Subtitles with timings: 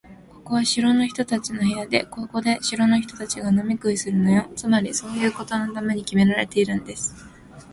[0.33, 4.49] ここは城の人たちの部屋で、ここで城の人たちが飲み食いするのよ。
[4.55, 7.13] つまり、そういうことのためにきめられているんです。